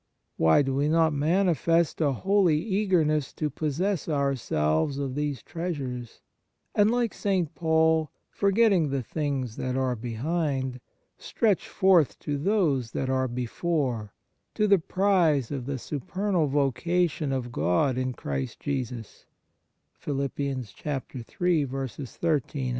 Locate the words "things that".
9.03-9.77